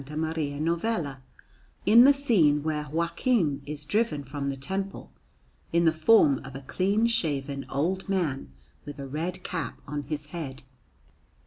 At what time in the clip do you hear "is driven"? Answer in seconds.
3.67-4.23